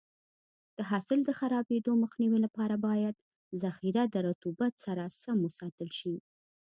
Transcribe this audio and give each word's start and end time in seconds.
د 0.77 0.79
حاصل 0.89 1.19
د 1.25 1.29
خرابېدو 1.39 1.91
مخنیوي 2.03 2.39
لپاره 2.45 2.75
باید 2.87 3.15
ذخیره 3.63 4.03
د 4.09 4.15
رطوبت 4.29 4.73
سره 4.85 5.03
سم 5.21 5.37
وساتل 5.45 5.89
شي. 5.99 6.15